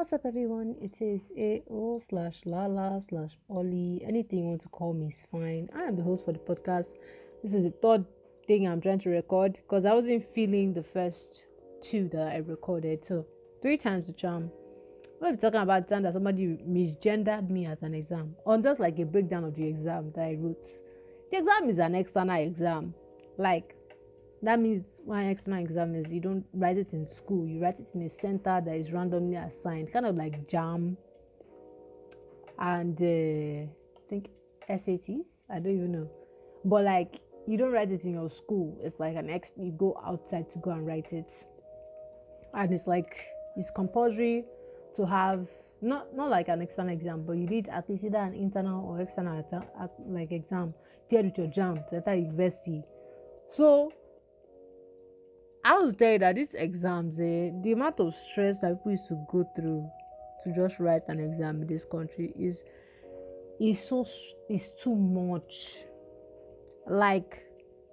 [0.00, 0.76] What's up, everyone?
[0.80, 4.02] It is AO slash Lala slash Ollie.
[4.02, 5.68] Anything you want to call me is fine.
[5.76, 6.94] I am the host for the podcast.
[7.42, 8.06] This is the third
[8.46, 11.42] thing I'm trying to record because I wasn't feeling the first
[11.82, 13.04] two that I recorded.
[13.04, 13.26] So,
[13.60, 14.50] three times the charm.
[15.20, 18.98] We'll be talking about time that somebody misgendered me as an exam, or just like
[19.00, 20.64] a breakdown of the exam that I wrote.
[21.30, 22.94] The exam is an external exam.
[23.36, 23.76] Like,
[24.42, 27.88] that means one external exam is you don't write it in school you write it
[27.94, 30.96] in a center that is randomly assigned kind of like JAMB
[32.60, 34.28] and uh, i think
[34.68, 36.10] sats i don't even know.
[36.64, 38.78] But like you don't write it in your school.
[38.80, 41.46] It's like an ex you go outside to go and write it.
[42.54, 43.16] And it's like
[43.56, 44.44] it's compulsory
[44.96, 45.48] to have
[45.80, 49.00] not not like an external exam but you need at least either an internal or
[49.00, 49.42] external
[50.06, 50.74] like exam
[51.08, 52.82] paired with your JAMB to enter university.
[53.48, 53.92] So
[55.64, 59.26] I was you that these exams, eh, the amount of stress that people used to
[59.30, 59.90] go through
[60.42, 62.64] to just write an exam in this country is
[63.60, 64.06] is so
[64.48, 65.84] is too much.
[66.86, 67.44] Like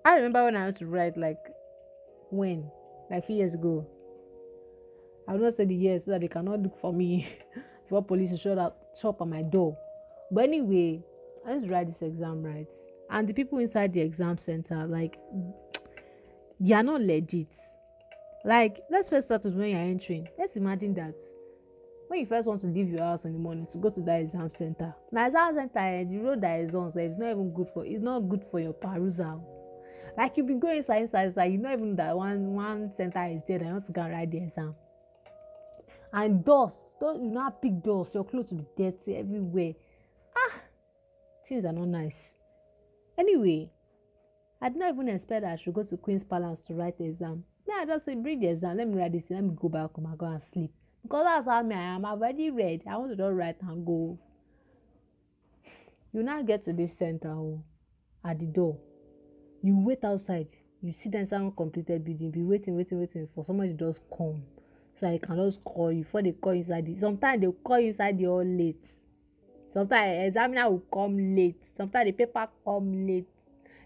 [0.06, 1.40] I remember when I used to write like
[2.32, 2.70] when
[3.12, 3.86] like few years ago.
[5.28, 7.28] I will not say the years so that they cannot look for me
[7.84, 9.78] before police show up show up at my door.
[10.32, 11.04] But anyway,
[11.46, 12.72] I used to write this exam right,
[13.10, 15.20] and the people inside the exam center like
[16.60, 17.54] they are not legit.
[18.46, 20.28] Like let's first start with when you're entering.
[20.38, 21.16] Let's imagine that
[22.08, 24.22] when you first want to leave your house in the morning to go to that
[24.22, 27.54] exam center my exam center eh the road that is on sef is not even
[27.54, 29.44] good for it's not good for your perusal.
[30.18, 33.42] Like you be going inside inside inside you know even that one one center is
[33.48, 34.76] there that you want to go and write the exam.
[36.14, 39.74] And dust don't you not pick dust your clothes will be dirty everywhere.
[40.36, 40.62] Ah
[41.46, 42.36] things are not nice.
[43.18, 43.70] Anyway
[44.62, 47.06] I did not even expect that I should go to Queen's Palace to write the
[47.06, 47.44] exam.
[47.68, 49.94] Me, I just say, bring the exam, let me write this, let me go back
[49.94, 50.72] home and go and sleep.
[51.04, 52.06] Because that's how me I am.
[52.06, 52.82] I'm already read.
[52.90, 54.18] I want to just write and go.
[56.12, 57.64] You now get to this center oh,
[58.26, 58.78] at the door.
[59.62, 60.50] You wait outside.
[60.82, 64.44] You sit inside one completed building, be waiting, waiting, waiting for somebody to just come.
[64.96, 66.86] So I can just call you before they call inside.
[66.86, 68.84] The, sometimes they call inside the all late.
[69.74, 71.64] Sometimes examiner will come late.
[71.64, 73.28] Sometimes the paper come late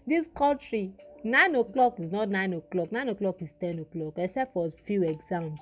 [0.06, 0.92] this country
[1.24, 5.60] nine o'clock is not nine o'clock nine o'clock is ten o'clock except for few exams.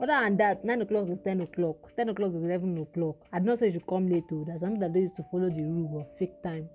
[0.00, 3.16] Other than that nine o'clock is ten o'clock ten o'clock is eleven o'clock.
[3.32, 5.48] I don't say you should come late o there's something that they used to follow
[5.48, 6.68] the rule of fake time.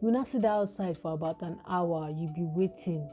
[0.00, 3.08] You now sit outside for about an hour you be waiting.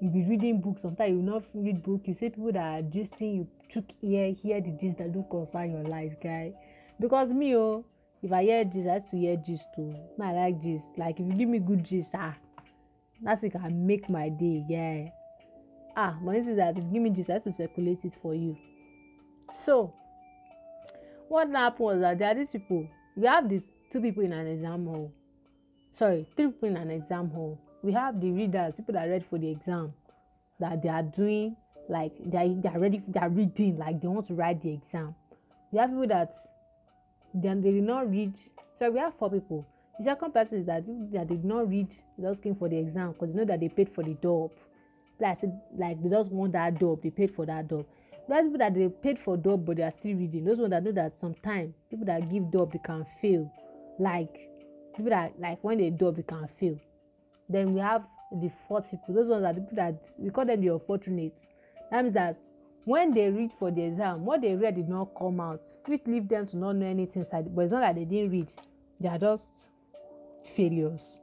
[0.00, 3.36] You be reading book sometimes you not read book you see people that are gisting
[3.36, 6.52] you chook ear hear the gist that don't concern your life guy.
[6.98, 7.84] Because me oh
[8.22, 9.94] if i hear gist i used to hear gist too.
[10.18, 10.98] Me i like gist.
[10.98, 12.34] Like if you give me good gist ah
[13.22, 15.08] that thing can make my day yeah.
[15.96, 18.34] Ah this is that if you give me gist i used to circulate it for
[18.34, 18.56] you.
[19.54, 19.92] So
[21.28, 22.86] what happen was that there are these people
[23.16, 25.12] we have the two people in an exam hall.
[25.92, 27.58] Sorry three people in an exam hall.
[27.82, 29.94] We have the readers people that read for the exam
[30.58, 31.56] that they are doing
[31.88, 34.72] like they are they are ready they are reading like they want to write the
[34.74, 35.14] exam.
[35.72, 36.34] We have people that
[37.34, 38.38] then they did not read
[38.78, 39.66] so we have four people.
[39.98, 43.12] The second person is that that did not read they just came for the exam
[43.12, 44.50] because you know that they paid for the dob
[45.20, 45.38] like
[45.76, 47.84] like they just want that dob they paid for that dob
[48.30, 50.82] those people that they paid for dob but they are still reading those ones that
[50.84, 53.50] know that sometimes people that give dob they can fail.
[53.98, 54.50] Like
[54.96, 56.78] people that like when they dob they can fail.
[57.48, 60.60] Then we have the fourth people those ones are the people that we call them
[60.60, 61.36] the unfortunate
[61.90, 62.38] that means that
[62.84, 66.28] when they read for the exam what they read did not come out which leave
[66.28, 67.54] them to not know anything inside.
[67.54, 68.52] But it's not like they didn't read.
[69.00, 69.68] They are just
[70.54, 71.20] failures.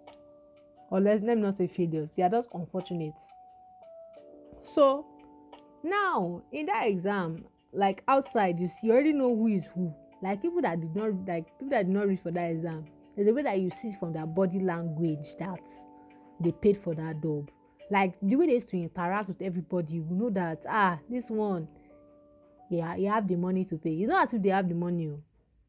[0.90, 2.12] Or let, let me not say failures.
[2.16, 3.17] They are just unfortunate.
[4.63, 5.06] So
[5.84, 9.94] now in that exam like outside you see you already know who is who.
[10.22, 12.85] Like people that did not like people that did not read for that exam
[13.16, 15.62] there's a way that you see from their body language that
[16.40, 17.50] they paid for that dob
[17.89, 21.67] like the way they used to interact with everybody you know that ah this one
[22.69, 23.91] yeah you have the money to pay.
[23.91, 25.22] It's not as if they have the money o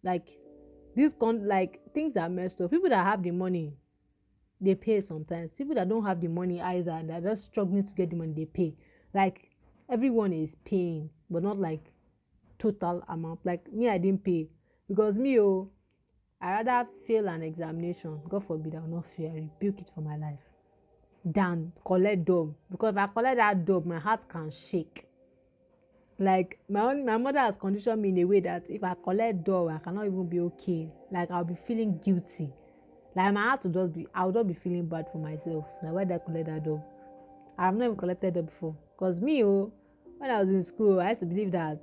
[0.02, 0.26] like
[0.96, 2.70] this con like things are messed up.
[2.70, 3.74] People that have the money
[4.60, 5.54] they pay sometimes.
[5.54, 8.32] People that don't have the money either and they're just struggling to get the money
[8.32, 8.74] they pay.
[9.14, 9.50] Like
[9.88, 11.92] everyone is paying but not like
[12.58, 13.40] total amount.
[13.44, 14.48] Like me i didn't pay.
[14.88, 15.70] Because me oh
[16.40, 18.20] i rather fail an examination.
[18.28, 19.30] God forbid i will not fail.
[19.30, 20.40] I rebuke it for my life
[21.32, 25.04] than collect dub because if i collect that dub my heart can shake.
[26.20, 29.44] Like my own my mother has conditioned me in a way that if i collect
[29.44, 30.88] dub i cannot even be okay.
[31.10, 32.52] Like i'll be feeling guilty.
[33.14, 35.66] Like my heart will just be i will just be feeling bad for myself.
[35.82, 36.82] Na why did i collect that dub
[37.58, 38.74] i have not even collected dub before.
[38.96, 39.72] Cause me oh
[40.18, 41.80] when i was in school i used to believe that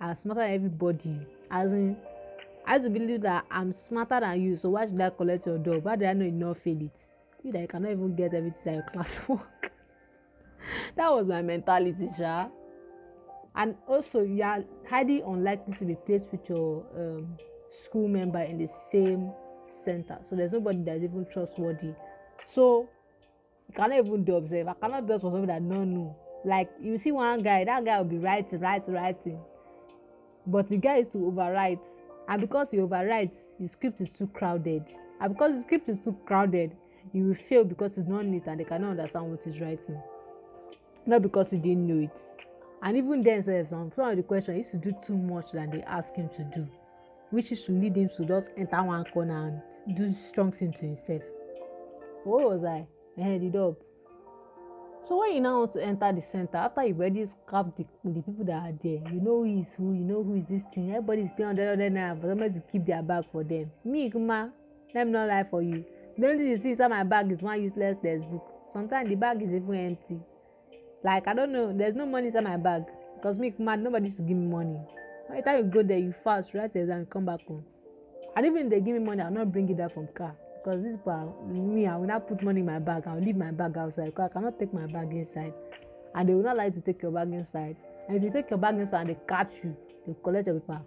[0.00, 1.18] I'm smarter than everybody.
[1.50, 1.96] As in,
[2.66, 5.58] I used to believe that I'm smarter than you, so why should I collect your
[5.58, 5.84] dog?
[5.84, 6.98] Why did I not fail it?
[7.42, 9.70] You that you cannot even get everything in your classwork.
[10.96, 12.48] that was my mentality, sha.
[13.54, 17.36] And also, you are highly unlikely to be placed with your um,
[17.70, 19.32] school member in the same
[19.84, 20.18] center.
[20.22, 21.92] So there's nobody that's even trustworthy.
[22.46, 22.88] So
[23.68, 24.68] you cannot even do observe.
[24.68, 26.16] I cannot do for something that no know.
[26.44, 29.40] Like you see one guy, that guy will be writing, writing, writing.
[30.46, 31.84] But the guy is to overwrite.
[32.28, 34.84] And because he overwrites, his script is too crowded.
[35.20, 36.76] And because the script is too crowded,
[37.12, 40.00] you will fail because it's not neat and they cannot understand what he's writing.
[41.06, 42.18] Not because he didn't know it.
[42.82, 45.70] And even then, some some of the questions he used to do too much than
[45.70, 46.68] they ask him to do,
[47.30, 50.78] which is to lead him to just enter one corner and do strong thing to
[50.80, 51.22] himself.
[52.24, 52.86] What was I?
[53.18, 53.76] I headed up.
[55.00, 58.20] So when you now want to enter the center, after you already scrap the, the
[58.20, 60.90] people that are there, you know who is who, you know who is this thing.
[60.90, 63.70] Everybody is paying hundred hundred naira for somebody to keep their bag for them.
[63.84, 64.52] Me, Kuma,
[64.94, 65.84] let me not lie for you.
[66.18, 68.44] The only thing you see inside my bag is one useless textbook.
[68.72, 70.18] Sometimes the bag is even empty.
[71.04, 72.84] Like I don't know, there's no money inside my bag
[73.14, 74.78] because me, Kuma, nobody used give me money.
[75.28, 77.64] By the time you go there, you fast, write the exam, come back home.
[78.36, 80.34] And even if they give me money, I'll not bring it there from car
[80.68, 83.36] because this people me i will not put money in my bag i will leave
[83.36, 85.54] my bag outside because i cannot take my bag inside
[86.14, 87.76] and they will not like to take your bag inside
[88.08, 89.76] and if you take your bag inside and they catch you
[90.06, 90.80] they collect your paper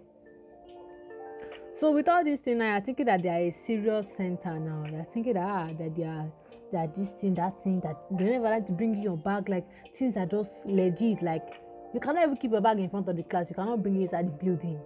[1.74, 4.86] so with all this thing now you're thinking that they are a serious center now.
[4.92, 6.32] You're thinking that ah that they are
[6.74, 9.66] that this thing that thing that they never like to bring in your bag like
[9.96, 11.62] things are just legit like
[11.94, 14.04] you cannot even keep your bag in front of the class you cannot bring it
[14.04, 14.80] inside the building.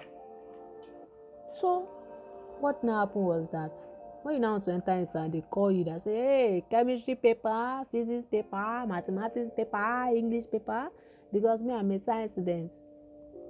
[1.59, 1.89] So
[2.59, 3.71] what now happened was that
[4.21, 7.83] when you now want to enter inside they call you that say hey chemistry paper
[7.91, 10.89] physics paper mathematics paper english paper.
[11.33, 12.71] Because me i'm a science student.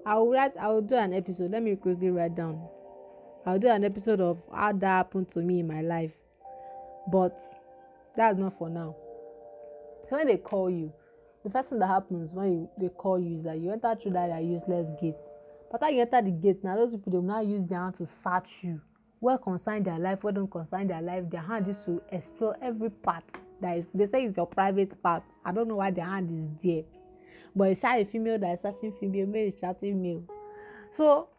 [0.06, 1.52] I will write i will do an episode.
[1.52, 2.62] Let me quickly write down
[3.46, 6.14] i will do an episode of how that happened to me in my life.
[7.12, 7.40] But
[8.16, 8.96] that's not for now.
[10.10, 10.92] So when they call you
[11.44, 14.14] the first thing that happens when you they call you is that you enter through
[14.14, 15.22] that useless gate.
[15.72, 18.08] But after you enter the gate now those people dey now use their hand to
[18.08, 18.82] search you.
[19.22, 22.90] Well concern their life well don't concern their life their hand is to explore every
[22.90, 23.24] part
[23.62, 25.24] that is they say it's your private part.
[25.44, 26.84] I don't know why their hand is there.
[27.56, 30.24] But it's a female that is searching female male is searching male.
[30.98, 31.30] So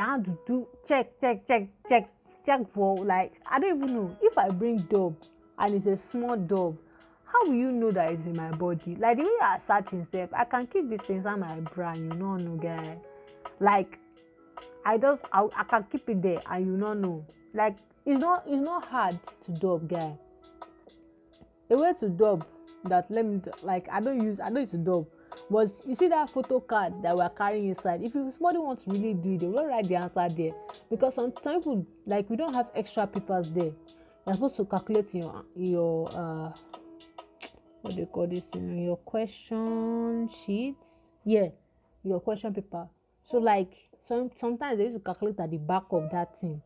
[0.00, 2.08] hand to do check check check check
[2.44, 4.16] check for like i don't even know.
[4.20, 5.16] If i bring dog
[5.58, 6.76] and it's a small dog
[7.24, 8.94] how will you know that it's in my body?
[8.96, 12.14] Like the way i search sef i can keep these things inside my brain, you
[12.18, 12.96] know no guy.
[13.60, 13.98] Like
[14.84, 17.24] i just I, i can keep it there and you no know.
[17.54, 20.16] Like it's not it's not hard to dub guy.
[21.70, 22.46] A way to dub
[22.84, 25.06] that let me like i don't use i don't use to dub
[25.50, 28.90] but you see that photo card that we're carrying inside if you somebody want to
[28.90, 30.52] really do it they will write the answer there.
[30.90, 33.72] Because sometimes some people like we don't have extra papers there.
[34.26, 36.52] You're supposed to calculate your your uh
[37.80, 38.78] what do you call this thing?
[38.84, 41.12] Your question sheets?
[41.24, 41.48] Yeah
[42.04, 42.88] your question paper.
[43.22, 46.60] So like some sometimes they used to calculate at the back of that thing.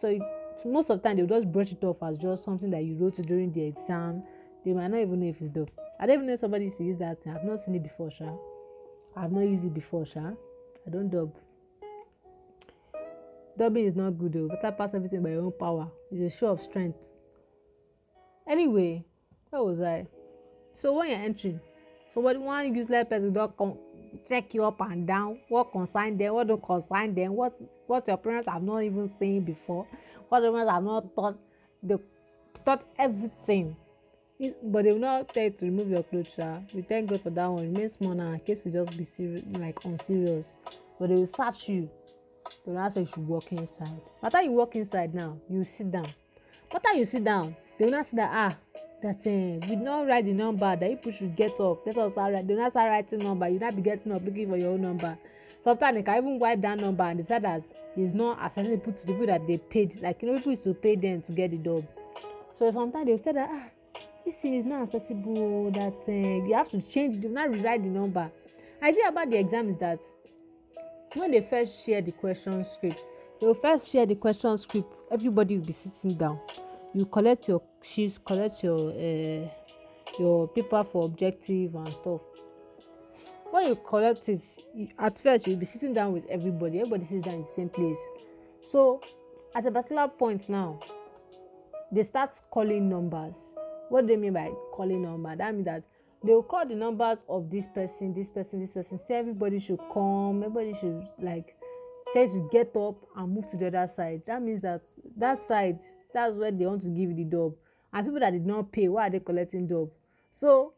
[0.00, 0.22] So it,
[0.64, 2.96] most of the time they will just brush it off as just something that you
[2.96, 4.22] wrote during the exam
[4.64, 5.70] they might not even know if it's dope.
[6.00, 7.34] I don't even know somebody used to use that thing.
[7.34, 8.30] I've not seen it before sha.
[9.16, 10.20] I've not used it before sha.
[10.86, 11.34] I don't dub.
[13.56, 14.48] Dubbing is not good though.
[14.48, 15.88] Better pass everything by your own power.
[16.12, 17.16] It's a show of strength.
[18.48, 19.04] Anyway
[19.50, 20.06] where was i?
[20.74, 21.60] So when you're entering
[22.14, 23.78] somebody one useless person don come
[24.28, 25.38] check you up and down.
[25.48, 26.34] What concern them?
[26.34, 27.34] What don't concern them?
[27.34, 27.52] What
[27.86, 29.86] what your parents have not even seen before?
[30.28, 31.38] What your parents have not taught
[31.82, 31.96] they
[32.64, 33.76] taught everything
[34.62, 36.58] but they will not tell you to remove your clothes sha.
[36.72, 37.72] We thank God for that one.
[37.72, 38.32] Remain small now.
[38.32, 40.54] In case you just be serious like unserious.
[40.98, 41.90] But they will search you.
[42.64, 44.00] They will now say you should walk inside.
[44.22, 46.06] After you walk inside now you sit down.
[46.72, 48.56] After you sit down they will now say that ah
[49.02, 51.84] that uh, we no write the number that people should get up.
[51.86, 53.48] Let us start write they no start writing number.
[53.48, 55.18] You no be getting up looking for your own number.
[55.64, 57.62] Sometimes they can even wipe that number and decide that
[57.96, 60.00] it's not accessible to the people that they paid.
[60.00, 61.84] Like you know people used to pay them to get the job
[62.58, 63.64] so sometimes they will say that ah
[64.32, 68.30] thing is not accessible that uh, you have to change you not rewrite the number.
[68.80, 70.00] I think about the exam is that
[71.14, 73.00] when they first share the question script
[73.40, 76.40] they will first share the question script everybody will be sitting down.
[76.94, 79.48] You collect your sheets collect your uh,
[80.18, 82.20] your paper for objective and stuff.
[83.50, 84.42] When you collect it
[84.98, 88.00] at first you be sitting down with everybody everybody sits down in the same place.
[88.62, 89.00] So
[89.54, 90.80] at a particular point now
[91.90, 93.50] they start calling numbers
[93.88, 95.34] what do they mean by calling number?
[95.34, 95.84] That means that
[96.24, 98.98] they will call the numbers of this person this person this person.
[98.98, 101.56] Say everybody should come everybody should like
[102.12, 104.22] try to get up and move to the other side.
[104.26, 104.82] That means that
[105.16, 105.80] that side
[106.12, 107.54] that's where they want to give the dub.
[107.92, 109.90] And people that did not pay why are they collecting dub?
[110.32, 110.74] So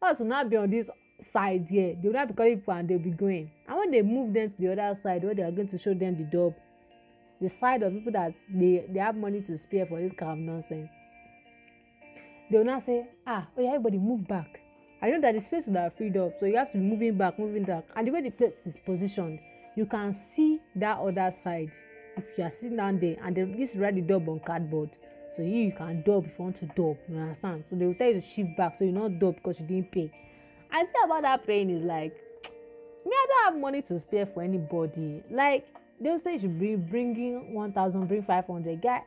[0.00, 0.90] us will not be on this
[1.32, 1.96] side here.
[2.00, 3.50] They will not be calling people and they will be going.
[3.66, 5.94] And when they move them to the other side where they are going to show
[5.94, 6.54] them the dub
[7.40, 10.38] the side of people that they they have money to spare for this kind of
[10.38, 10.90] nonsense
[12.50, 14.60] they will now say ah oh yeah everybody move back.
[15.02, 17.16] I know that the space would have freed up so you have to be moving
[17.18, 17.84] back moving back.
[17.94, 19.40] And the way the place is positioned
[19.76, 21.70] you can see that other side.
[22.16, 24.90] If you are sitting down there and they used to write the dub on cardboard
[25.34, 27.64] so you you can dub if you want to dub you understand?
[27.68, 29.92] So they will tell you to shift back so you no dub because you didn't
[29.92, 30.10] pay.
[30.72, 32.14] And the thing about that paying is like
[33.04, 35.22] me i don't have money to spare for anybody.
[35.30, 35.66] Like
[36.00, 38.80] they say you should bring bringing one thousand bring five hundred.
[38.80, 39.02] Guy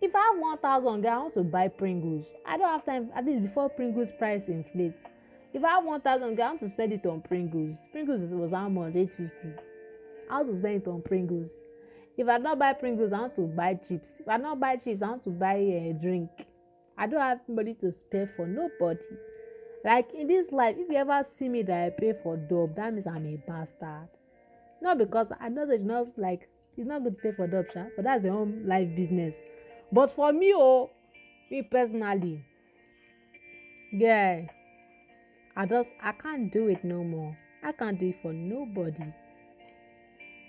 [0.00, 2.34] if i have one thousand guy i want to buy pringles.
[2.46, 5.00] I don't have time at least before pringles price inflate
[5.52, 7.76] if i have one thousand guy i want to spend it on pringles.
[7.92, 8.94] Pringles was how much?
[8.94, 9.52] Eight fifty.
[10.30, 11.50] I want to spend it on pringles.
[12.16, 14.14] If i no buy pringles i want to buy chips.
[14.20, 16.30] If i no buy chips i want to buy uh, drink.
[16.96, 19.00] I don't have money to spare for nobody.
[19.84, 22.92] Like in this life if you ever see me that i pay for dub that
[22.92, 24.08] means i'm a bastard.
[24.80, 27.66] Not because i know that it's not like it's not good to pay for dub
[27.72, 29.42] sha but that's your own life business
[29.92, 30.90] but for me oh
[31.50, 32.44] me personally
[33.92, 34.42] yeah
[35.56, 37.36] i just i can't do it no more.
[37.62, 39.12] I can't do it for nobody.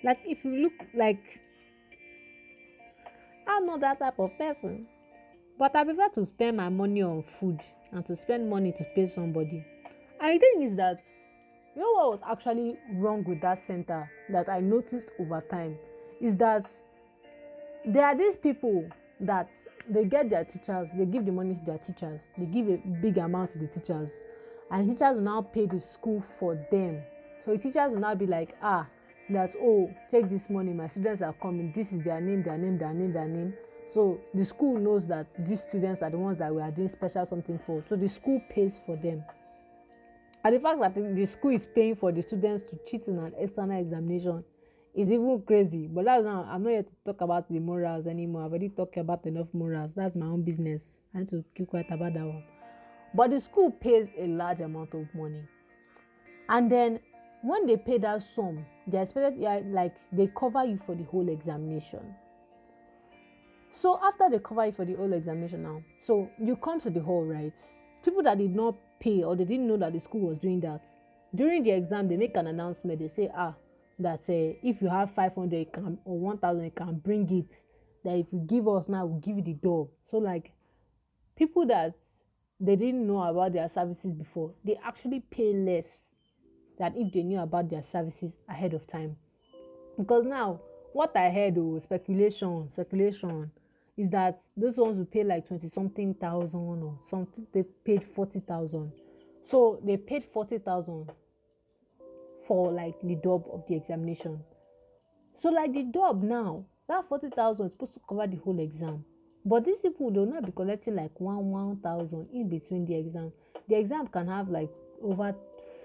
[0.02, 1.40] Like if you look like
[3.46, 4.86] i'm not that type of person
[5.58, 9.06] but i prefer to spend my money on food and to spend money to pay
[9.06, 9.64] somebody.
[10.20, 11.02] And the thing is that
[11.74, 15.76] you know what was actually wrong with that center that i noticed over time
[16.20, 16.66] is that
[17.84, 18.88] there are these people
[19.22, 19.48] that
[19.88, 23.18] they get their teachers they give the money to their teachers they give a big
[23.18, 24.20] amount to the teachers
[24.72, 27.02] and teachers will now pay the school for them.
[27.44, 28.86] So the teachers will now be like ah
[29.30, 32.78] that oh take this money my students are coming this is their name their name
[32.78, 33.54] their name their name.
[33.92, 37.26] So the school knows that these students are the ones that we are doing special
[37.26, 37.84] something for.
[37.86, 39.22] So the school pays for them.
[40.44, 43.34] And the fact that the school is paying for the students to cheat in an
[43.38, 44.42] external examination
[44.94, 45.88] is even crazy.
[45.88, 48.44] But that's now i'm not here to talk about the morals anymore.
[48.44, 49.94] I've already talked about enough morals.
[49.94, 50.98] That's my own business.
[51.14, 52.44] I need to keep quiet about that one.
[53.14, 55.42] But the school pays a large amount of money.
[56.48, 57.00] And then
[57.42, 62.14] when they pay that sum they expect like they cover you for the whole examination.
[63.70, 67.00] So after they cover you for the whole examination now so you come to the
[67.00, 67.56] hall right?
[68.04, 70.86] People that did not pay or they didn't know that the school was doing that
[71.34, 73.00] during the exam they make an announcement.
[73.00, 73.54] They say ah
[74.02, 77.54] that uh, if you have 500 you can or 1000 you can bring it.
[78.04, 79.88] That if you give us now we'll give you the door.
[80.04, 80.52] So like
[81.36, 81.94] people that
[82.60, 86.14] they didn't know about their services before they actually pay less
[86.78, 89.16] than if they knew about their services ahead of time.
[89.96, 90.60] Because now
[90.92, 93.50] what i heard oh speculation speculation
[93.96, 98.92] is that those ones will pay like 20 something thousand or something they paid 40,000
[99.44, 101.10] so they paid 40,000
[102.46, 104.40] for like the dub of the examination.
[105.34, 109.04] So like the dub now that 40,000 is supposed to cover the whole exam.
[109.44, 112.94] But these people they will not be collecting like one one thousand in between the
[112.94, 113.32] exam.
[113.68, 114.70] The exam can have like
[115.02, 115.34] over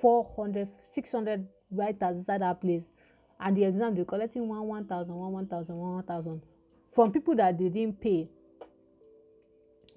[0.01, 2.91] 400 600 writers inside that place.
[3.39, 6.41] And the exam they're collecting one one thousand one one thousand one one thousand
[6.93, 8.29] from people that they didn't pay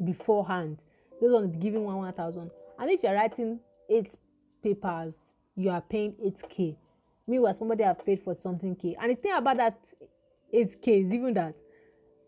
[0.02, 0.78] beforehand.
[1.20, 2.50] Those ones be giving one one thousand.
[2.78, 4.14] And if you're writing eight
[4.62, 5.16] papers
[5.60, 6.76] you are paying eight k.
[7.26, 8.96] Meanwhile somebody have paid for something k.
[9.00, 9.78] And the thing about that
[10.52, 11.54] eight k is even that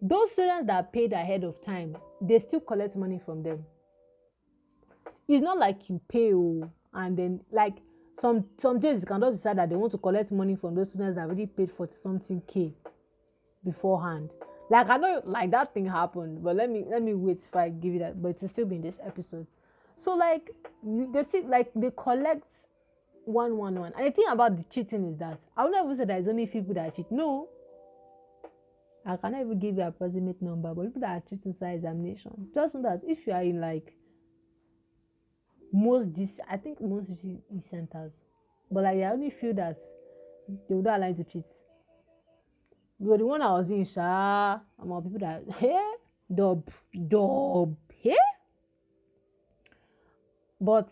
[0.01, 3.65] those students that paid ahead of time they still collect money from them.
[5.29, 7.79] It's not like you pay oh and then like
[8.21, 10.91] some some days you can just decide that they want to collect money from those
[10.91, 12.75] students that already paid for something k
[13.65, 14.31] beforehand.
[14.69, 17.69] Like i know like that thing happened but let me let me wait if i
[17.69, 19.47] give you that but it will still be in this episode.
[19.97, 20.51] So like
[20.83, 22.47] they see like they collect
[23.25, 23.93] one one one.
[23.97, 26.75] And the thing about the cheating is that i will never say it's only people
[26.75, 27.11] that cheat.
[27.11, 27.49] No.
[29.05, 32.49] I cannot even give you a approximate number but people that are cheating inside examination
[32.55, 33.95] just know that if you are in like
[35.73, 38.13] most this i think most GC centers
[38.71, 39.79] but like i only feel that
[40.69, 41.47] they would not you to cheat.
[43.01, 44.61] But the one i was in sha.
[44.81, 45.81] Among people that hey
[46.33, 46.69] dub
[47.09, 48.17] dub hey.
[50.61, 50.91] But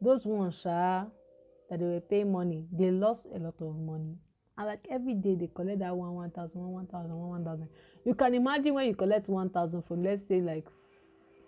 [0.00, 1.04] those ones sha
[1.72, 2.66] that they were paying money.
[2.70, 4.14] They lost a lot of money.
[4.58, 7.44] And like every day they collect that one one thousand one one thousand one one
[7.44, 7.68] thousand.
[8.04, 10.66] You can imagine when you collect one thousand from let's say like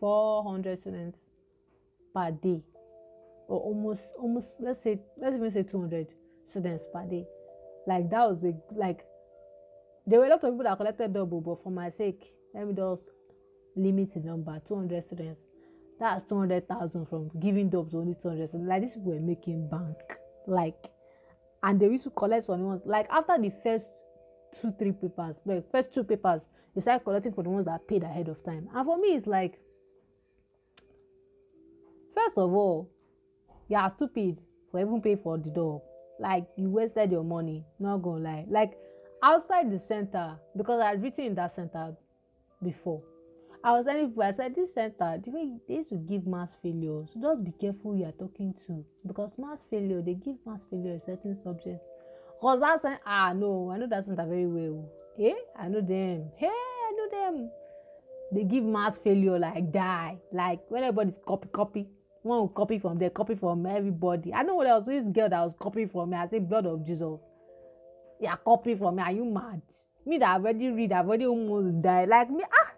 [0.00, 1.18] four hundred students
[2.14, 2.62] per day.
[3.48, 6.06] Or almost almost let's say let's even say 200
[6.46, 7.26] students per day.
[7.86, 9.04] Like that was a like
[10.06, 12.72] there were a lot of people that collected double but for my sake let me
[12.72, 13.10] just
[13.76, 15.40] limit the number 200 students
[16.00, 19.96] that's 200,000 from giving to only 200 students like these people were making bank.
[20.46, 20.90] Like
[21.62, 23.90] and they used to collect for the ones like after the first
[24.60, 26.42] two three papers like first two papers
[26.74, 28.68] they started collecting for the ones that paid ahead of time.
[28.74, 29.58] And for me it's like
[32.14, 32.90] first of all
[33.68, 35.80] you are stupid for even pay for the dog
[36.20, 38.44] like you wasted your money not gonna lie.
[38.48, 38.74] Like
[39.22, 41.96] outside the center because i had written in that center
[42.62, 43.02] before
[43.64, 46.54] i was telling people i said this center the way they used to give mass
[46.62, 48.84] failure so just be careful who you are talking to.
[49.06, 51.82] Because mass failure they give mass failure in certain subjects
[52.40, 54.86] cause that center ah no i know that center very well.
[55.18, 55.32] Eh?
[55.58, 56.30] I know them.
[56.36, 57.50] Hey i know them.
[58.32, 60.18] They give mass failure like die.
[60.32, 61.88] Like when everybody's copy copy.
[62.22, 64.32] One will copy from there copy from everybody.
[64.34, 66.84] I know what else this girl that was copying from me i say blood of
[66.86, 67.18] jesus.
[68.20, 69.02] Yeah copy from me.
[69.02, 69.62] Are you mad?
[70.04, 72.72] Me that already read i already almost die like me ah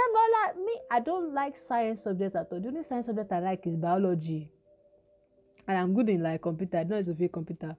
[0.00, 2.60] then but like me i don't like science subjects at all.
[2.60, 4.50] The only science subject i like is biology.
[5.66, 6.78] And i'm good in like computer.
[6.78, 7.76] I know if computer.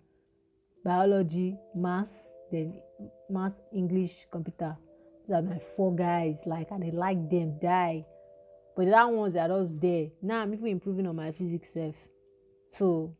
[0.84, 2.18] Biology maths
[2.52, 2.82] then
[3.30, 4.78] maths english computer.
[5.28, 8.06] Those are my four guys like i dey like them die.
[8.76, 10.08] But the other ones are just there.
[10.22, 11.96] Now i'm even improving on my physics self.
[12.72, 13.16] so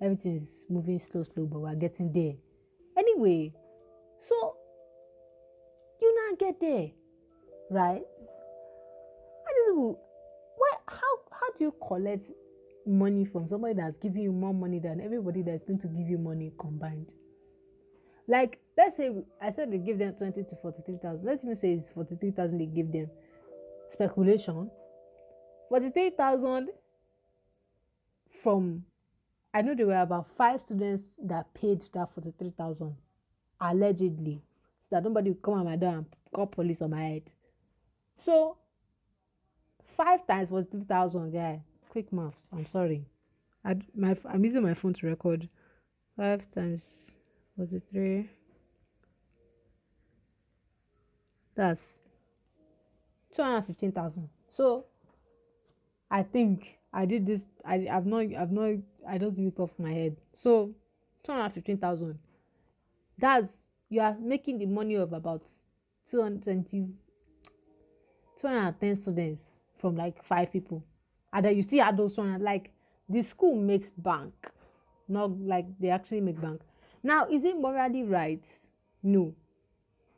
[0.00, 2.34] everything is moving slow slow but we're getting there.
[2.96, 3.52] Anyway
[4.18, 4.56] so
[6.00, 6.90] you now get there
[7.74, 8.02] right?
[9.66, 9.96] And
[10.56, 12.30] why how how do you collect
[12.86, 16.18] money from somebody that's giving you more money than everybody that's going to give you
[16.18, 17.10] money combined?
[18.28, 19.10] Like let's say
[19.42, 21.26] i said they give them twenty to forty-three thousand.
[21.26, 23.10] Let's even say it's forty-three thousand they give them.
[23.90, 24.70] Speculation.
[25.68, 26.68] Forty-three thousand
[28.42, 28.84] from
[29.52, 32.94] I know there were about five students that paid that forty-three thousand
[33.60, 34.42] allegedly.
[34.80, 37.22] So that nobody will come at my door and call police on my head
[38.16, 38.56] so
[39.96, 43.06] five times forty-three thousand guy quick maths I'm sorry.
[43.64, 45.48] I my I'm using my phone to record.
[46.16, 47.12] Five times
[47.56, 48.28] forty-three
[51.54, 52.00] that's
[53.34, 54.28] two hundred fifteen thousand.
[54.50, 54.86] So
[56.10, 58.74] i think i did this i i've not i've not
[59.08, 60.16] i just did it off my head.
[60.34, 60.74] So
[61.22, 62.18] two hundred fifteen thousand.
[63.18, 65.42] That's you are making the money of about
[66.08, 66.88] two hundred twenty
[68.44, 70.84] two hundred and ten students from like five people
[71.32, 72.70] and then you see add those one like
[73.08, 74.50] the school makes bank
[75.08, 76.60] not like they actually make bank
[77.02, 78.44] now is it morally right
[79.02, 79.34] no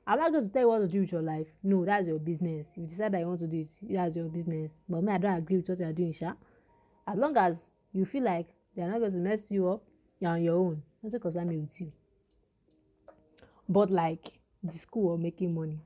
[0.08, 1.48] I'm not going to tell you what to do with your life.
[1.64, 2.68] No, that's your business.
[2.70, 4.78] If you decide that you want to do it, that's your business.
[4.88, 6.34] But me, I don't agree with what you're doing, Sha.
[7.08, 9.82] As long as you feel like they're not going to mess you up,
[10.20, 10.80] you're on your own.
[11.02, 11.90] Nothing concern me with you.
[13.68, 15.80] But like the school were making money.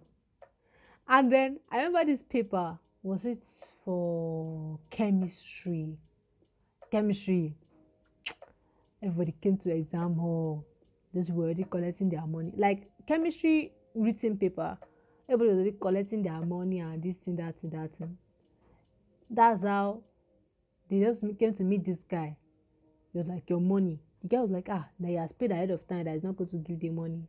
[1.11, 3.45] And then I remember this paper, was it
[3.85, 5.99] for chemistry?
[6.91, 7.57] Chemistry.
[9.03, 10.65] Everybody came to exam hall.
[11.13, 12.53] Those were already collecting their money.
[12.57, 14.79] Like chemistry written paper
[15.29, 18.17] everybody was already collecting their money and this thing that thing that thing
[19.29, 20.01] that's how
[20.89, 22.37] they just came to meet this guy
[23.13, 25.71] he was like your money the guy was like ah that he has paid ahead
[25.71, 27.23] of time that he's not going to give the money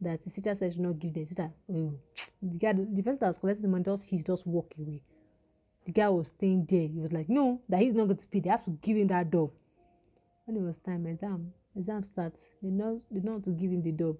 [0.00, 1.94] that the teacher said should not give them so that oh
[2.42, 5.02] the guy the person that was collecting the money just he just walk away.
[5.86, 6.86] The guy was staying there.
[6.86, 8.40] He was like no that he's not going to pay.
[8.40, 9.50] They have to give him that dub.
[10.44, 13.92] When it was time exam exam starts they know they know to give him the
[13.92, 14.16] dub.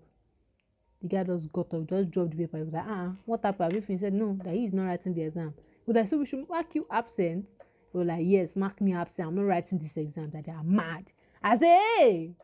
[1.02, 2.58] The guy just got up just dropped the paper.
[2.58, 3.72] He was like ah uh-uh, what happened?
[3.74, 5.54] Have he said no that he is not writing the exam.
[5.56, 7.48] He was like so we should mark you absent?
[7.92, 9.28] Was like yes mark me absent.
[9.28, 11.10] I'm not writing this exam that they are mad.
[11.42, 12.34] I say hey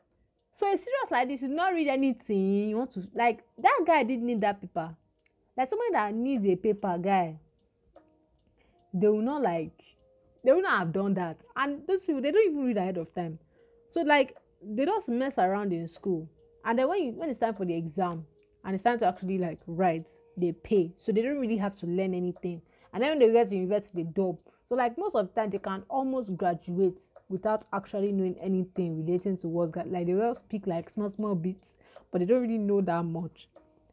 [0.55, 2.71] so it's serious like this you not read anything.
[2.71, 4.95] You want to like that guy didn't need that paper.
[5.57, 7.39] Like somebody that needs a paper guy
[8.95, 9.83] they will not like
[10.45, 11.39] they will not have done that.
[11.57, 13.39] And those people they don't even read ahead of time.
[13.91, 16.29] So like they just mess around in school.
[16.65, 18.25] And then when you when it's time for the exam
[18.65, 20.93] and it's time to actually like write they pay.
[20.99, 22.63] So they don't really have to learn anything.
[22.93, 25.51] And then when they get to university they dub so like most of the time
[25.51, 30.35] they can almost graduate without actually knowing anything relating to what's got like they will
[30.35, 31.75] speak like small small bits
[32.15, 33.49] but they don't really know that much.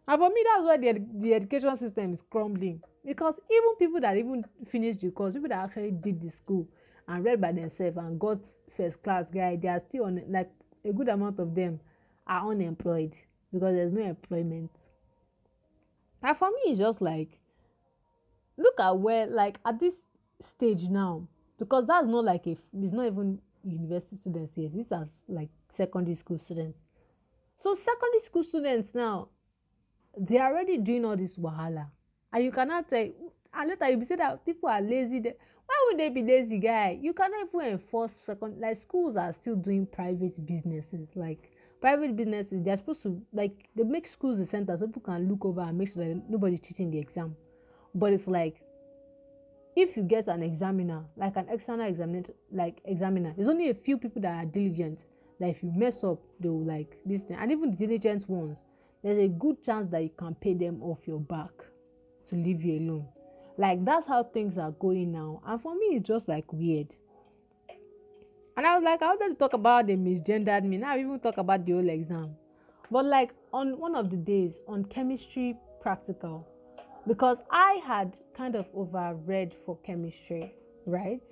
[0.08, 2.80] And for me that's why the, the education system is crumbling.
[3.04, 6.68] Because even people that even finished the course people that actually did the school
[7.08, 8.44] and read by themselves and got
[8.78, 10.52] first class guy they are still on like
[10.86, 11.80] a good amount of them
[12.28, 13.14] are unemployed
[13.52, 14.70] because there's no employment.
[16.22, 17.40] And for me it's just like
[18.56, 19.96] look at where like at this
[20.42, 21.28] stage now?
[21.58, 26.16] Because that's not like a it's not even university students here these are like secondary
[26.16, 26.80] school students.
[27.58, 29.30] So secondary school students now
[30.18, 31.88] they are already doing all this wahala.
[32.34, 33.08] And you cannot tell
[33.54, 35.20] and later you be say that people are lazy.
[35.20, 35.34] They,
[35.66, 36.98] why would they be lazy guy?
[37.02, 41.12] You cannot even enforce second like schools are still doing private businesses.
[41.16, 45.28] Like private businesses they're supposed to like they make schools the center so people can
[45.28, 47.36] look over and make sure that nobody cheating the exam.
[47.94, 48.62] But it's like
[49.76, 53.98] if you get an examiner like an external examiner like examiner there's only a few
[53.98, 55.04] people that are diligent
[55.42, 57.36] that if you mess up they will like this thing.
[57.38, 58.60] And even the diligent ones
[59.04, 61.52] there's a good chance that you can pay them off your back
[62.30, 63.08] to leave you alone.
[63.58, 65.42] Like that's how things are going now.
[65.46, 66.96] And for me it's just like weird.
[68.58, 70.78] And i was like i wanted to talk about the misgendered me.
[70.78, 72.36] Now I even talk about the whole exam.
[72.92, 76.48] But like on one of the days on chemistry practical
[77.08, 80.54] because I had kind of overread for chemistry,
[80.86, 81.24] right?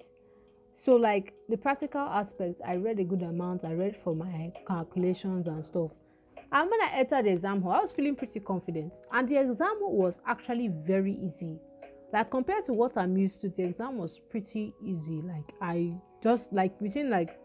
[0.74, 3.66] So, like the practical aspects, I read a good amount.
[3.66, 5.92] I read for my calculations and stuff.
[6.52, 8.94] And when I entered the exam hall, I was feeling pretty confident.
[9.12, 11.60] And the exam was actually very easy.
[12.12, 15.22] Like compared to what I'm used to, the exam was pretty easy.
[15.22, 17.38] Like I just like within like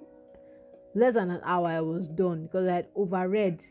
[0.94, 3.62] less than an hour, I was done because I had overread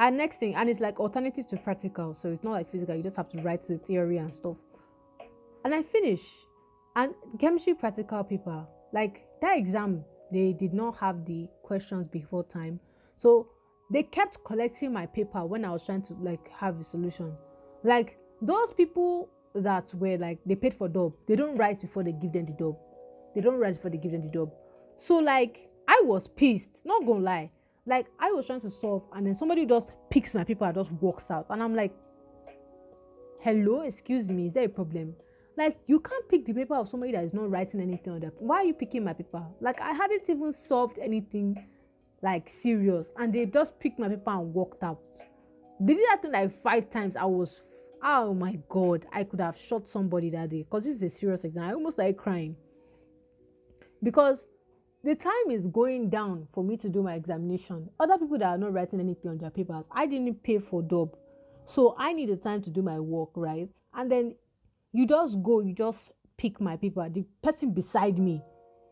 [0.00, 3.02] and next thing, and it's like alternative to practical, so it's not like physical, you
[3.02, 4.56] just have to write the theory and stuff.
[5.62, 6.22] And I finish,
[6.96, 12.80] and chemistry practical paper, like that exam, they did not have the questions before time.
[13.16, 13.50] So
[13.92, 17.36] they kept collecting my paper when I was trying to like have a solution.
[17.84, 22.12] Like those people that were like they paid for dob, they don't write before they
[22.12, 22.78] give them the dob.
[23.34, 24.50] They don't write before they give them the dob.
[24.96, 27.50] So like I was pissed, not gonna lie
[27.86, 30.92] like I was trying to solve, and then somebody just picks my paper and just
[30.92, 31.92] walks out, and I'm like,
[33.40, 35.14] "Hello, excuse me, is there a problem?"
[35.56, 38.40] Like you can't pick the paper of somebody that is not writing anything on that.
[38.40, 39.44] Why are you picking my paper?
[39.60, 41.66] Like I hadn't even solved anything
[42.22, 45.08] like serious, and they just picked my paper and walked out.
[45.80, 47.16] They did that thing like five times.
[47.16, 47.62] I was,
[48.02, 51.44] oh my god, I could have shot somebody that day because this is a serious
[51.44, 51.64] exam.
[51.64, 52.56] I almost started crying
[54.02, 54.46] because
[55.02, 57.88] the time is going down for me to do my examination.
[57.98, 61.16] Other people that are not writing anything on their papers, I didn't pay for dub.
[61.64, 63.70] So I need the time to do my work, right?
[63.94, 64.34] And then
[64.92, 67.08] you just go, you just pick my paper.
[67.08, 68.42] The person beside me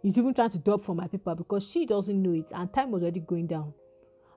[0.02, 2.90] is even trying to dub for my paper because she doesn't know it and time
[2.90, 3.74] was already going down.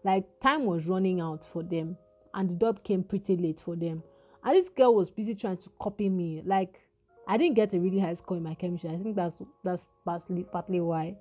[0.04, 1.98] Like time was running out for them
[2.34, 4.04] and the dub came pretty late for them.
[4.44, 6.42] And this girl was busy trying to copy me.
[6.44, 6.82] Like
[7.28, 8.90] I didn't get a really high score in my chemistry.
[8.90, 11.16] I think that's that's partly partly why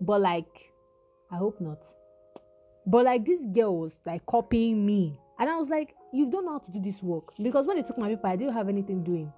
[0.00, 0.72] but like
[1.30, 1.84] i hope not.
[2.86, 5.20] But like this girl was like copying me.
[5.38, 7.34] And i was like you don't know how to do this work.
[7.42, 9.32] Because when they took my paper i didn't have anything doing.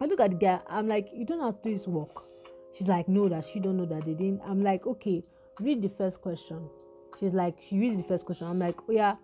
[0.00, 2.24] I look at the girl, i'm like you don't know how to do this work.
[2.74, 4.42] She's like no that she don't know that they didn't.
[4.46, 5.24] I'm like okay
[5.60, 6.68] read the first question.
[7.18, 8.46] She's like she reads the first question.
[8.46, 9.16] I'm like oh yeah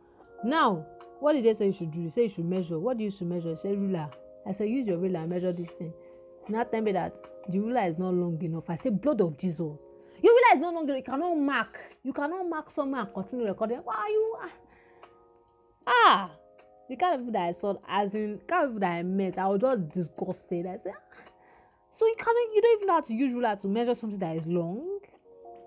[0.45, 0.87] now
[1.21, 2.05] what did they say you should do?
[2.05, 2.79] They say you should measure.
[2.79, 3.55] What do you should measure?
[3.55, 4.09] Say ruler.
[4.47, 5.93] I said use your ruler and measure this thing.
[6.49, 7.15] Now tell me that
[7.49, 8.69] the ruler is not long enough.
[8.69, 9.77] I say blood of jesus
[10.55, 11.79] realize no longer you cannot mark.
[12.03, 13.79] You cannot mark somewhere and continue recording.
[13.79, 14.37] Why are you
[15.87, 16.31] ah,
[16.89, 19.37] the kind of people that i saw as in kind of people that i met
[19.39, 20.67] i was just disgusted.
[20.67, 21.23] I said ah.
[21.91, 24.37] So you cannot you don't even know how to use ruler to measure something that
[24.37, 25.01] is long.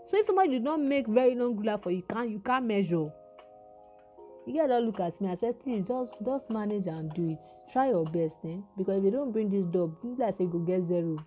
[0.08, 3.10] So if somebody did not make very long ruler for you, can't you can't measure.
[4.48, 5.30] You get don't look at me.
[5.30, 7.44] I said please just just manage and do it.
[7.72, 8.58] Try your best eh?
[8.78, 11.18] Because if you don't bring this dub you like say you go get zero.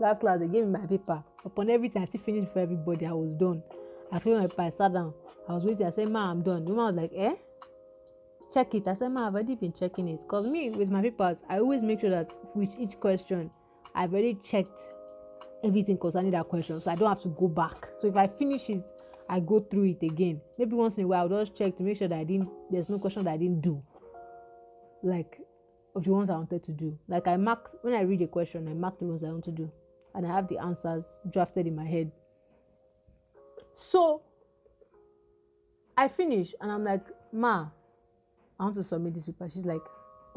[0.00, 3.12] Last last they gave me my paper upon everything i still finish for everybody i
[3.12, 3.62] was done.
[4.12, 5.12] I clear my paper i sat down.
[5.48, 6.64] I was waiting i said ma i'm done.
[6.64, 7.34] The woman was like eh?
[8.52, 8.86] Check it.
[8.86, 10.26] I said ma i've already been checking it.
[10.28, 13.50] Cause me with my papers i always make sure that with each question
[13.94, 14.90] i've already checked
[15.62, 17.88] everything concerning that question so i don't have to go back.
[18.00, 18.90] So if i finish it
[19.28, 20.40] i go through it again.
[20.58, 22.88] Maybe once in a while i'll just check to make sure that i didn't there's
[22.88, 23.82] no question that i didn't do
[25.02, 25.40] like
[25.94, 26.98] of the ones i wanted to do.
[27.08, 29.50] Like i mark when i read a question i mark the ones i want to
[29.52, 29.70] do
[30.14, 32.12] and I have the answers drafted in my head.
[33.74, 34.22] So
[35.96, 37.68] I finish and I'm like, Ma,
[38.58, 39.48] I want to submit this paper.
[39.48, 39.82] She's like,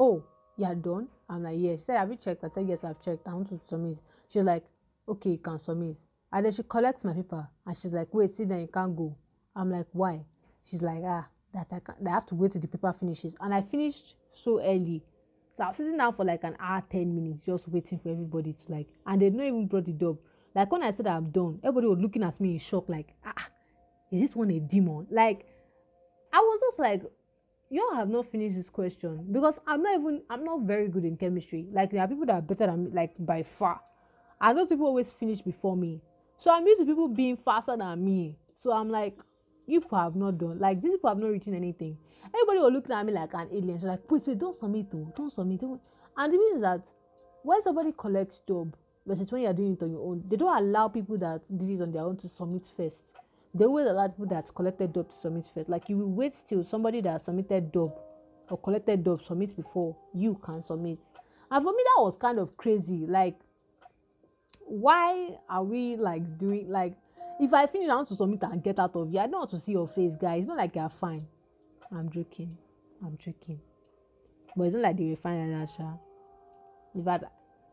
[0.00, 0.24] Oh,
[0.56, 1.08] you're done?
[1.28, 1.80] I'm like, Yes.
[1.80, 2.44] She said, Have you checked?
[2.44, 3.26] I said, Yes, I've checked.
[3.26, 3.98] I want to submit.
[4.28, 4.64] She's like,
[5.08, 5.96] Okay, you can submit.
[6.32, 9.16] And then she collects my paper and she's like, Wait, see, then you can't go.
[9.54, 10.20] I'm like, Why?
[10.68, 13.36] She's like, Ah, that I, can't, I have to wait till the paper finishes.
[13.40, 15.02] And I finished so early
[15.58, 18.52] So I was sitting down for like an hour, 10 minutes, just waiting for everybody
[18.52, 20.20] to like, and they not even brought the dog.
[20.54, 23.48] Like when I said I'm done, everybody was looking at me in shock, like, ah,
[24.12, 25.08] is this one a demon?
[25.10, 25.46] Like,
[26.32, 27.02] I was just like,
[27.70, 31.04] you all have not finished this question because I'm not even I'm not very good
[31.04, 31.66] in chemistry.
[31.72, 33.80] Like there are people that are better than me, like by far.
[34.40, 36.00] And those people always finish before me.
[36.36, 38.38] So I'm used to people being faster than me.
[38.54, 39.18] So I'm like,
[39.68, 41.96] you people have not done like these people have not written anything.
[42.34, 43.80] Everybody was looking at me like an alien.
[43.80, 45.12] So like, wait, wait, don't submit though.
[45.16, 45.60] Don't submit.
[45.60, 45.80] Don't.
[46.16, 46.82] And the means that
[47.42, 48.74] when somebody collects job
[49.06, 51.80] versus when you're doing it on your own, they don't allow people that did it
[51.82, 53.12] on their own to submit first
[53.54, 55.68] they always allow people that collected dope to submit first.
[55.68, 57.98] Like you will wait till somebody that submitted dope
[58.48, 60.98] or collected dope submits before you can submit.
[61.50, 63.06] And for me, that was kind of crazy.
[63.06, 63.36] Like,
[64.60, 66.94] why are we like doing like
[67.40, 69.20] if I finish, I want to submit and get out of here.
[69.20, 70.40] I don't want to see your face, guys.
[70.40, 71.26] It's not like you're fine.
[71.92, 72.56] I'm joking.
[73.04, 73.60] I'm joking.
[74.56, 75.92] But it's not like they were fine like that, Sha.
[76.94, 77.24] In fact,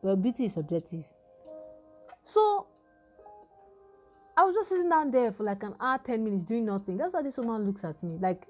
[0.01, 1.05] well, beauty is subjective.
[2.23, 2.67] So
[4.37, 6.97] I was just sitting down there for like an hour, 10 minutes doing nothing.
[6.97, 8.17] That's how this woman looks at me.
[8.19, 8.47] Like,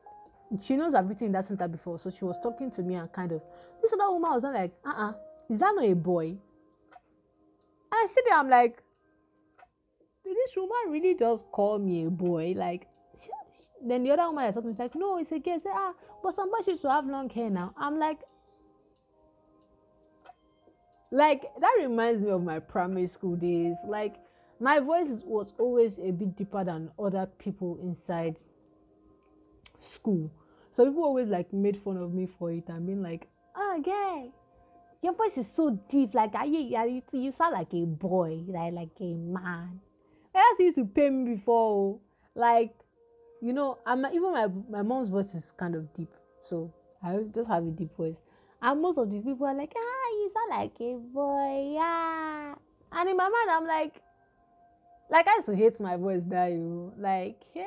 [0.62, 1.99] she knows I've been in that center before.
[1.99, 3.41] So she was talking to me and kind of,
[3.82, 5.13] this other woman was like, uh uh-uh, uh,
[5.49, 6.28] is that not a boy?
[6.28, 6.39] And
[7.93, 8.82] I sit there, I'm like,
[10.34, 12.54] this woman really just call me a boy?
[12.56, 12.88] Like,
[13.84, 15.56] then the other woman I talking to like, no, it's a girl.
[15.56, 17.74] I say, ah, but somebody should have long hair now.
[17.78, 18.20] I'm like,
[21.12, 23.78] like that reminds me of my primary school days.
[23.88, 24.16] Like,
[24.60, 28.38] my voice was always a bit deeper than other people inside
[29.80, 30.32] school.
[30.72, 34.32] So people always like made fun of me for it and being like, oh, gay,
[35.02, 36.14] your voice is so deep.
[36.14, 39.80] Like, you, you, you sound like a boy, like, like a man.
[40.36, 42.00] That's used to pay me before.
[42.36, 42.74] Like,
[43.41, 46.12] you know, I'm even my my mom's voice is kind of deep,
[46.43, 48.17] so I just have a deep voice.
[48.62, 52.56] And most of these people are like, ah, you sound like a boy, yeah.
[52.91, 54.02] And in my mind, I'm like,
[55.10, 57.65] like I used to hate my voice that you like yeah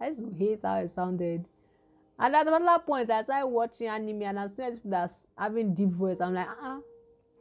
[0.00, 1.46] I used to hate how it sounded
[2.18, 5.90] and at another point I started watching anime and I see people that's having deep
[5.90, 6.80] voice I'm like ah uh-uh,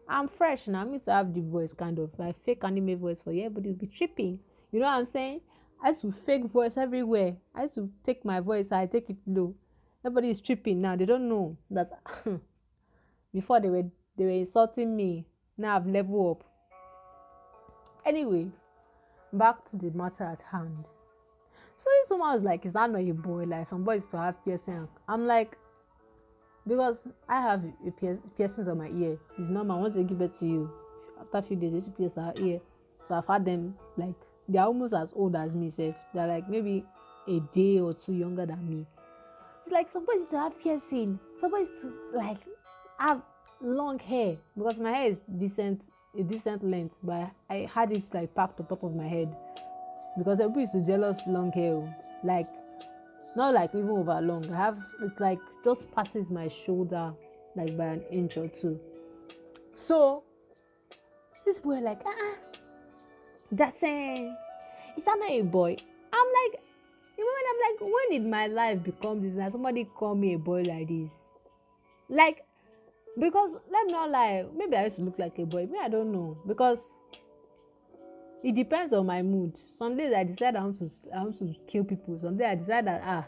[0.08, 3.22] I'm fresh now I'm used to have deep voice kind of like fake anime voice
[3.22, 4.40] for you will be tripping
[4.72, 5.42] you know what I'm saying
[5.84, 9.18] I used to fake voice everywhere I used to take my voice I take it
[9.26, 9.56] low
[10.06, 11.92] everybody is tripping now they don't know that
[13.34, 13.84] before they were
[14.18, 15.26] they were insulting me
[15.58, 16.44] now I've leveled up
[18.06, 18.50] anyway
[19.34, 20.86] back to the matter at hand.
[21.76, 23.46] So this woman was like, Is that not a boy?
[23.46, 24.88] Like some boys to have piercing.
[25.08, 25.58] I'm like,
[26.68, 27.92] because I have a
[28.38, 29.18] piercings on my ear.
[29.38, 29.82] It's normal.
[29.82, 30.72] Once they give it to you,
[31.20, 32.60] after a few days, they pierce our ear.
[33.08, 34.16] So I've had them like
[34.50, 35.96] they're almost as old as me, Safe.
[36.14, 36.84] They're like maybe
[37.28, 38.86] a day or two younger than me.
[39.64, 42.38] It's like somebody to have piercing, somebody to like
[42.98, 43.22] have
[43.62, 45.84] long hair because my hair is decent
[46.18, 49.36] a decent length, but I had it like packed on top of my head
[50.18, 51.94] because people used to jealous long hair, oh.
[52.24, 52.50] like
[53.36, 54.52] not like even over long.
[54.52, 57.14] I have it like just passes my shoulder
[57.56, 58.80] like by an inch or two.
[59.76, 60.24] So
[61.46, 62.34] this boy like ah,
[63.52, 63.84] that's
[64.98, 65.78] is that not a boy?
[66.14, 66.62] I'm like,
[67.18, 69.36] know when I'm like, when did my life become this?
[69.36, 71.12] Now somebody call me a boy like this,
[72.10, 72.46] like
[73.20, 75.90] because let me not lie maybe i used to look like a boy me i
[75.90, 76.38] don't know.
[76.48, 76.96] Because
[78.42, 79.58] it depends on my mood.
[79.78, 82.20] Some days i decide i want to i want to kill people.
[82.20, 83.28] Some days i decide that ah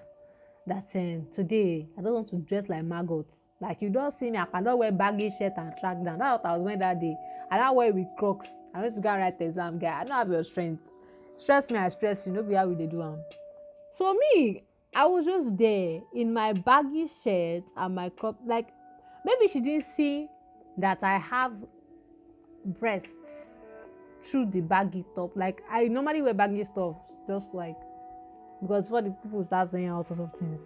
[0.68, 4.38] that um, today i don't want to dress like maggots like you don see me
[4.38, 6.18] i cannot wear baggy shirt and track down.
[6.20, 7.16] That's what i was wearing that day.
[7.52, 8.50] I don wear with crocs.
[8.74, 10.02] I went to go write exam guy.
[10.02, 10.92] I no have your strength.
[11.38, 12.34] Stress me i stress you.
[12.34, 13.24] No be how we dey do am.
[13.92, 18.70] So me i was just there in my baggy shirt and my crop like
[19.24, 20.28] maybe she didn't see
[20.78, 21.54] that I have
[22.66, 23.10] breasts
[24.24, 25.36] through the baggy top.
[25.36, 26.96] Like I normally wear baggy stuff,
[27.28, 27.78] just like
[28.62, 30.62] because for the people start saying all sorts of things.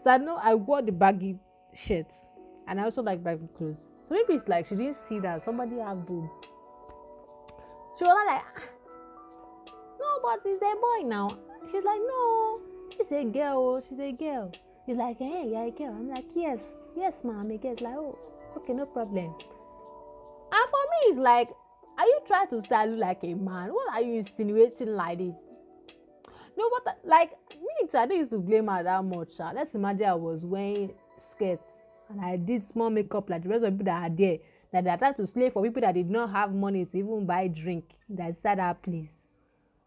[0.00, 1.38] So I know I wore the baggy
[1.74, 2.24] shirts
[2.70, 3.88] and I also like baggy clothes.
[4.08, 6.30] So maybe it's like she didn't see that somebody have boob.
[7.98, 8.62] She was like, ah,
[10.00, 11.36] no, but it's a boy now.
[11.66, 12.60] She's like, no,
[12.96, 13.80] she's a girl.
[13.80, 14.52] She's a girl.
[14.86, 15.88] He's like, hey, you're a girl.
[15.88, 17.50] I'm like, yes, yes, mom.
[17.50, 18.16] He gets like, oh,
[18.56, 19.34] okay, no problem.
[20.52, 21.48] And for me, it's like,
[21.98, 23.70] are you trying to look like a man?
[23.70, 25.36] What are you insinuating like this?
[26.56, 29.40] No, what like me too, I don't used to blame her that much.
[29.40, 29.50] Uh.
[29.54, 31.79] Let's imagine I was wearing skirts
[32.10, 34.38] and I did small makeup like the rest of the people that are there.
[34.72, 37.48] That they tried to slave for people that did not have money to even buy
[37.48, 39.26] drink that inside that place.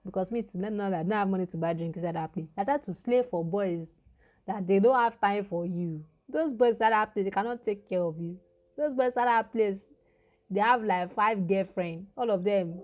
[0.06, 2.16] Because me to let them know that I don't have money to buy drink inside
[2.16, 2.48] that place.
[2.58, 3.98] I tried to slave for boys
[4.48, 7.88] that they don't have time for you those boys at that place they cannot take
[7.88, 8.38] care of you
[8.78, 9.88] those boys at that place
[10.50, 12.80] they have like five girlfriend all of them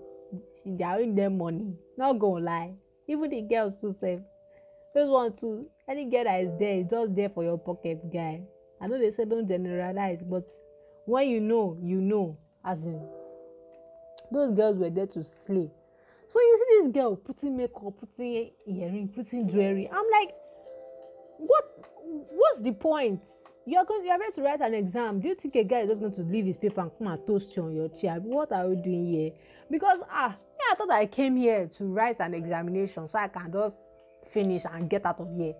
[0.64, 2.72] they are owing them money not gonna lie
[3.08, 4.20] even the girls too sef
[4.94, 8.40] those one too any girl that is there is just there for your pocket guy
[8.80, 10.46] I know they say don't generalize, but
[11.04, 12.38] when you know, you know.
[12.62, 13.00] As in,
[14.30, 15.70] those girls were there to slay.
[16.28, 19.88] So you see this girl putting makeup, putting earring, putting jewelry.
[19.90, 20.34] I'm like,
[21.38, 21.64] what?
[22.04, 23.22] What's the point?
[23.66, 24.04] You're going.
[24.04, 25.20] You're ready to write an exam.
[25.20, 27.26] Do you think a guy is just going to leave his paper and come and
[27.26, 28.16] toast you on your chair?
[28.16, 29.30] What are you doing here?
[29.70, 33.50] Because ah, yeah, I thought I came here to write an examination so I can
[33.50, 33.78] just
[34.30, 35.54] finish and get out of here.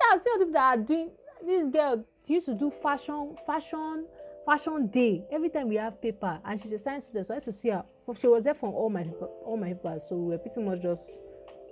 [0.00, 1.10] Yeah, I've seen people that are doing.
[1.44, 4.06] This girl used to do fashion, fashion,
[4.46, 7.26] fashion day every time we have paper, and she's a science student.
[7.26, 7.84] So I used to see her.
[8.18, 9.04] She was there for all my
[9.44, 11.20] all my papers, so we were pretty much just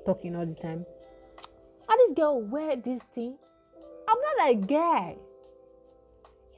[0.07, 0.85] talking all the time.
[1.88, 3.37] And this girl wear this thing.
[4.09, 5.16] I'm not like guy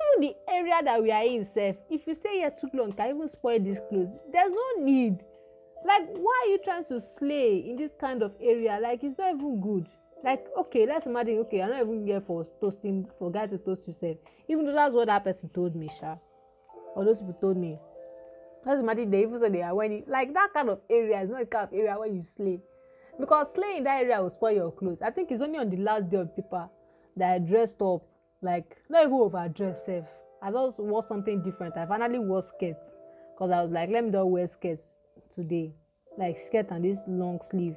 [0.01, 3.17] even the area that we are in sef if you stay here too long can
[3.17, 5.19] even spoil this clothes there's no need
[5.87, 9.35] like why are you trying to slay in this kind of area like it's not
[9.35, 9.87] even good
[10.23, 13.87] like okay let's imagine okay i'm not even here for toasting for guy to toast
[13.87, 14.17] yourself
[14.49, 16.17] even though that's what that person told me sha.
[16.97, 17.79] Or those people told me.
[18.67, 21.41] Let's imagine they even say they are wearing like that kind of area is not
[21.41, 22.61] the kind of area where you slay
[23.19, 24.99] because slay in that area will spoil your clothes.
[25.03, 26.69] I think it's only on the last day of paper
[27.17, 28.03] that i dressed up
[28.43, 30.05] like not even overdress sef
[30.43, 31.77] i just wore something different.
[31.77, 32.77] I finally wore skirt
[33.39, 34.99] cause i was like let me just wear skirts
[35.35, 35.73] today.
[36.19, 37.77] Like skirt and this long sleeve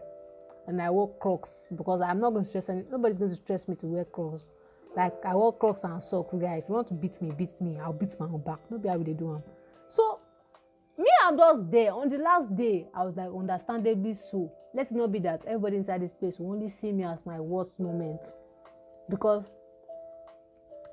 [0.67, 3.67] and i wore crocs because i'm not going to stress any nobody's going to stress
[3.67, 4.51] me to wear crocs.
[4.95, 6.57] Like i wore crocs and socks guy.
[6.57, 7.79] If you want to beat me beat me.
[7.79, 8.59] I'll beat my own back.
[8.69, 9.43] No be how we dey do am.
[9.89, 10.19] So
[10.97, 14.51] me i'm just there on the last day i was like understandably so.
[14.75, 17.39] Let it not be that everybody inside this place will only see me as my
[17.39, 18.21] worst moment.
[19.09, 19.45] Because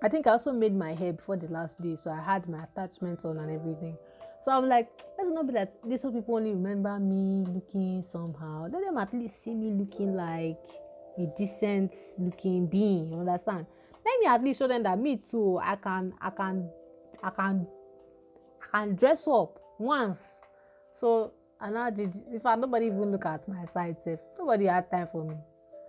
[0.03, 2.65] I think I also made my hair before the last day, so I had my
[2.65, 3.97] attachments on and everything.
[4.43, 8.69] So I'm like, let's not be that these people only remember me looking somehow.
[8.73, 10.57] Let them at least see me looking like
[11.19, 13.13] a decent looking being.
[13.13, 13.67] You understand?
[14.05, 15.59] Let me at least show them that me too.
[15.63, 16.71] I can, I can,
[17.23, 17.67] I can,
[18.63, 20.41] I can dress up once.
[20.95, 22.15] So and I did.
[22.33, 24.21] In fact, nobody even look at my side self.
[24.39, 25.35] Nobody had time for me.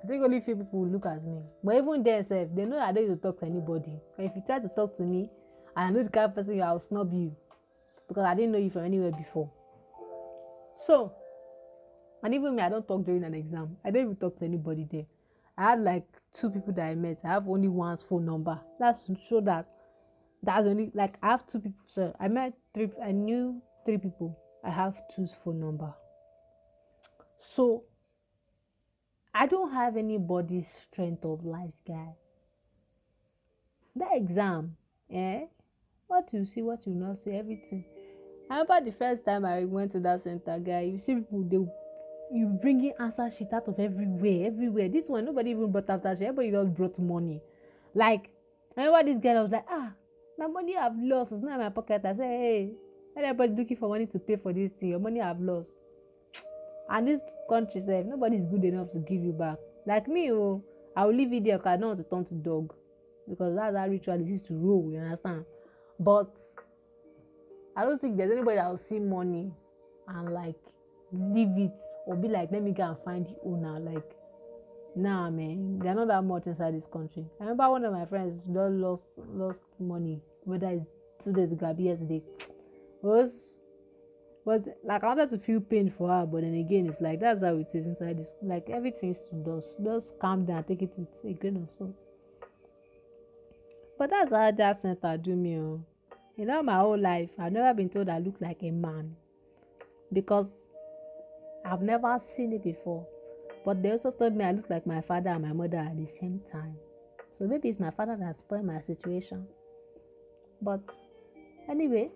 [0.03, 1.41] I think only few people look at me.
[1.63, 3.93] But even then, self, they know I don't need to talk to anybody.
[4.17, 5.29] And if you try to talk to me,
[5.77, 7.33] and I know the kind of person you are, I'll snub you
[8.11, 9.49] because I didn't know you from anywhere before.
[10.85, 11.13] So,
[12.21, 13.77] and even me, I don't talk during an exam.
[13.85, 15.05] I don't even talk to anybody there.
[15.57, 17.21] I had like two people that I met.
[17.23, 18.59] I have only one's phone number.
[18.77, 19.65] That's to show that
[20.43, 21.85] that's only like I have two people.
[21.87, 22.89] So I met three.
[23.01, 24.37] I knew three people.
[24.61, 25.93] I have two's phone number.
[27.37, 27.85] So
[29.33, 32.15] I don't have anybody's strength of life, guy.
[33.95, 34.75] That exam,
[35.09, 35.45] eh?
[36.07, 37.85] What you see, what you not see, everything.
[38.51, 40.81] I remember the first time I went to that center, guy.
[40.81, 41.57] You see people, they
[42.37, 44.89] you bringing answer sheet out of everywhere, everywhere.
[44.89, 46.25] This one, nobody even brought after sheet.
[46.25, 47.41] Everybody just brought money.
[47.95, 48.29] Like,
[48.75, 49.91] I remember this girl, I was like, ah,
[50.37, 51.31] my money I've lost.
[51.31, 52.01] It's not in my pocket.
[52.03, 52.73] I said, hey,
[53.15, 54.89] everybody looking for money to pay for this thing.
[54.89, 55.71] Your money I've lost.
[56.89, 60.63] And this country sef nobody is good enough to give you back like me oh
[60.95, 62.73] i will leave it there because i don't want to turn to dog
[63.27, 65.43] because that's how ritual is to roll you understand
[65.99, 66.33] but
[67.75, 69.51] i don't think there's anybody that will see money
[70.07, 70.55] and like
[71.11, 74.15] leave it or be like let me go and find the owner like
[74.95, 78.43] nah man they're not that much inside this country i remember one of my friends
[78.43, 80.91] just lost lost money whether it's
[81.23, 82.21] two days ago or yesterday
[83.01, 83.61] was
[84.45, 87.41] but like I wanted to feel pain for her, but then again, it's like that's
[87.41, 88.33] how it is inside this.
[88.41, 92.03] Like everything to just just calm down, take it with a grain of salt.
[93.99, 95.57] But that's how that center do me.
[95.57, 95.85] Oh.
[96.41, 99.15] You know, my whole life, I've never been told I look like a man
[100.11, 100.69] because
[101.63, 103.05] I've never seen it before.
[103.63, 106.07] But they also told me I look like my father and my mother at the
[106.07, 106.77] same time.
[107.31, 109.45] So maybe it's my father that spoiled my situation.
[110.63, 110.83] But
[111.69, 112.09] anyway,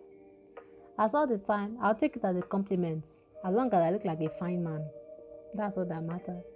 [0.98, 4.06] as all the time, I'll take it as a compliment as long as I look
[4.06, 4.90] like a fine man.
[5.54, 6.48] That's all that matters.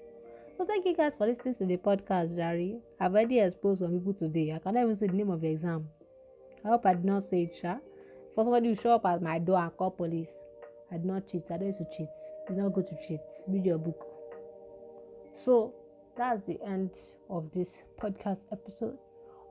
[0.57, 2.79] So thank you guys for listening to the podcast, Jerry.
[2.99, 4.53] I've already exposed some people today.
[4.55, 5.87] I cannot even say the name of the exam.
[6.65, 7.77] I hope I did not say it, sha.
[8.35, 10.31] For somebody who show up at my door and call police,
[10.91, 11.43] I did not cheat.
[11.49, 12.09] I don't used to cheat.
[12.09, 13.21] It's not good to cheat.
[13.47, 14.05] Read your book.
[15.33, 15.73] So
[16.17, 16.91] that's the end
[17.29, 18.97] of this podcast episode.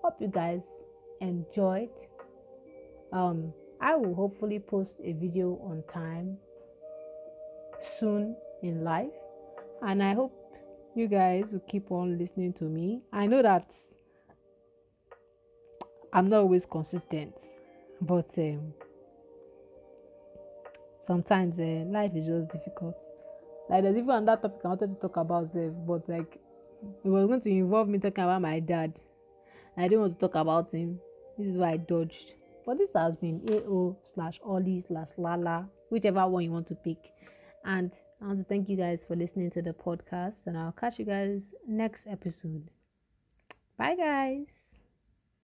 [0.03, 0.83] Hope you guys
[1.21, 1.91] enjoyed.
[3.13, 6.39] Um, I will hopefully post a video on time
[7.81, 9.11] soon in life,
[9.83, 10.33] and I hope
[10.95, 13.03] you guys will keep on listening to me.
[13.13, 13.73] I know that
[16.13, 17.35] I'm not always consistent,
[18.01, 18.73] but um,
[20.99, 22.97] sometimes uh, life is just difficult.
[23.69, 26.41] Like there's even another topic I wanted to talk about, uh, but like
[27.05, 28.99] it was going to involve me talking about my dad.
[29.77, 30.99] I didn't want to talk about him
[31.37, 32.35] This is why I dodged.
[32.67, 37.13] But this has been AO slash Ollie slash Lala, whichever one you want to pick.
[37.65, 40.99] And I want to thank you guys for listening to the podcast, and I'll catch
[40.99, 42.69] you guys next episode.
[43.79, 44.68] Bye, guys.